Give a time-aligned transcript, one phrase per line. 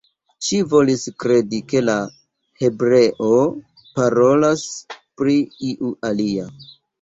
[0.45, 1.97] Ŝi volis kredi, ke la
[2.61, 3.29] hebreo
[4.01, 4.65] parolas
[5.21, 5.37] pri
[5.71, 6.49] iu alia.